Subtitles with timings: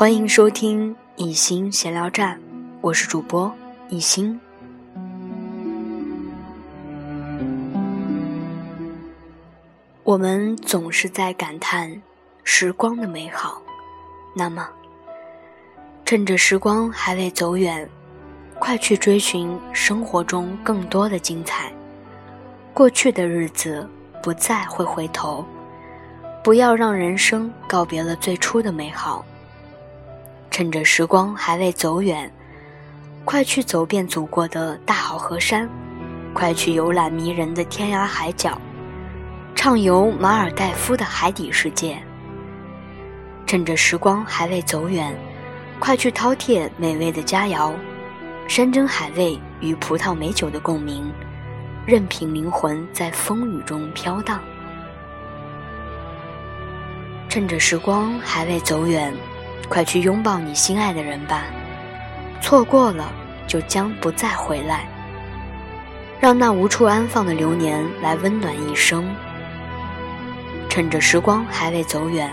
[0.00, 2.40] 欢迎收听一心闲聊站，
[2.80, 3.54] 我是主播
[3.90, 4.40] 一心。
[10.02, 12.00] 我们总是在感叹
[12.44, 13.60] 时光的美好，
[14.34, 14.66] 那么，
[16.06, 17.86] 趁着时光还未走远，
[18.58, 21.70] 快去追寻生活中更多的精彩。
[22.72, 23.86] 过去的日子
[24.22, 25.44] 不再会回头，
[26.42, 29.22] 不要让人生告别了最初的美好。
[30.50, 32.30] 趁着时光还未走远，
[33.24, 35.68] 快去走遍祖国的大好河山，
[36.34, 38.60] 快去游览迷人的天涯海角，
[39.54, 41.96] 畅游马尔代夫的海底世界。
[43.46, 45.16] 趁着时光还未走远，
[45.78, 47.72] 快去饕餮美味的佳肴，
[48.48, 51.10] 山珍海味与葡萄美酒的共鸣，
[51.86, 54.40] 任凭灵魂在风雨中飘荡。
[57.28, 59.14] 趁着时光还未走远。
[59.70, 61.44] 快去拥抱你心爱的人吧，
[62.42, 63.10] 错过了
[63.46, 64.86] 就将不再回来。
[66.20, 69.08] 让那无处安放的流年来温暖一生。
[70.68, 72.28] 趁着时光还未走远，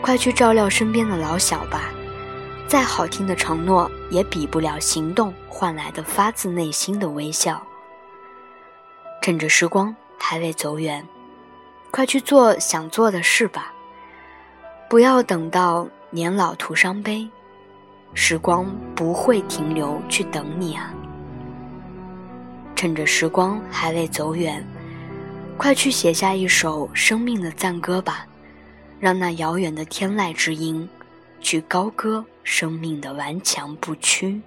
[0.00, 1.90] 快去照料身边的老小吧。
[2.68, 7.60] 再好听的承诺也比不了行动换来的发自内心的微笑。
[9.20, 11.04] 趁着时光还未走远，
[11.90, 13.72] 快去做想做的事吧。
[14.88, 15.88] 不要等到。
[16.12, 17.28] 年老徒伤悲，
[18.14, 18.66] 时光
[18.96, 20.92] 不会停留去等你啊！
[22.74, 24.66] 趁着时光还未走远，
[25.56, 28.26] 快去写下一首生命的赞歌吧，
[28.98, 30.88] 让那遥远的天籁之音
[31.40, 34.40] 去高歌生命的顽强不屈。